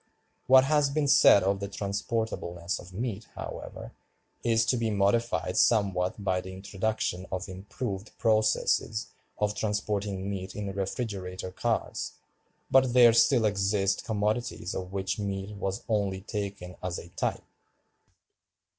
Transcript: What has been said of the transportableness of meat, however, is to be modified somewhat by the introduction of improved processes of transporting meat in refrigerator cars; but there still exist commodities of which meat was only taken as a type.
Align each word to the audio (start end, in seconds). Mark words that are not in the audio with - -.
What 0.47 0.63
has 0.63 0.89
been 0.89 1.07
said 1.07 1.43
of 1.43 1.59
the 1.59 1.67
transportableness 1.69 2.79
of 2.79 2.91
meat, 2.91 3.27
however, 3.35 3.91
is 4.43 4.65
to 4.65 4.75
be 4.77 4.89
modified 4.89 5.57
somewhat 5.57 6.23
by 6.23 6.41
the 6.41 6.53
introduction 6.53 7.27
of 7.31 7.47
improved 7.47 8.17
processes 8.17 9.11
of 9.37 9.53
transporting 9.53 10.27
meat 10.27 10.55
in 10.55 10.73
refrigerator 10.73 11.51
cars; 11.51 12.13
but 12.71 12.93
there 12.93 13.13
still 13.13 13.45
exist 13.45 14.03
commodities 14.03 14.73
of 14.73 14.91
which 14.91 15.19
meat 15.19 15.55
was 15.55 15.83
only 15.87 16.21
taken 16.21 16.77
as 16.81 16.97
a 16.97 17.09
type. 17.09 17.43